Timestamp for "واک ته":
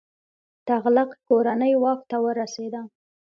1.83-2.17